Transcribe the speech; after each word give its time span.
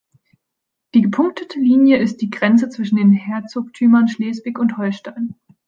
Die 0.95 1.03
gepunktete 1.03 1.59
Linie 1.59 1.97
ist 1.97 2.23
die 2.23 2.31
Grenze 2.31 2.69
zwischen 2.69 2.95
den 2.95 3.11
Herzogtümern 3.11 4.07
Schleswig 4.07 4.57
und 4.57 4.79
Holstein. 4.79 5.35